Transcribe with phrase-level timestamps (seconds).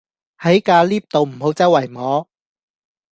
[0.39, 2.27] 喺架 𨋢 度唔好週圍摸